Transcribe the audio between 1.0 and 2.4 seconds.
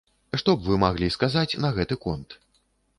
сказаць на гэты конт?